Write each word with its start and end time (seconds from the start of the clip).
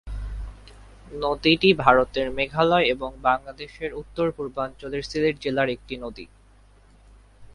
নদীটি 1.15 1.69
ভারতের 1.75 2.27
মেঘালয় 2.31 2.85
এবং 2.85 3.09
বাংলাদেশের 3.21 3.91
উত্তর-পূর্বাঞ্চলের 3.93 5.03
সিলেট 5.03 5.35
জেলার 5.41 5.69
একটি 5.69 5.95
নদী। 5.97 6.25